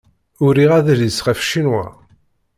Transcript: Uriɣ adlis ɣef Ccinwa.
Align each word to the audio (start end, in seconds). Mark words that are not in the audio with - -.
Uriɣ 0.45 0.71
adlis 0.77 1.17
ɣef 1.25 1.39
Ccinwa. 1.45 1.85